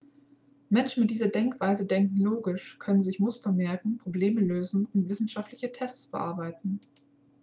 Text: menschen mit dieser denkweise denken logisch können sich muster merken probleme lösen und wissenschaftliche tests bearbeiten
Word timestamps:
menschen 0.69 1.01
mit 1.01 1.11
dieser 1.11 1.27
denkweise 1.27 1.85
denken 1.85 2.17
logisch 2.21 2.77
können 2.79 3.03
sich 3.03 3.19
muster 3.19 3.51
merken 3.51 3.99
probleme 3.99 4.41
lösen 4.41 4.87
und 4.95 5.09
wissenschaftliche 5.09 5.71
tests 5.71 6.07
bearbeiten 6.07 6.79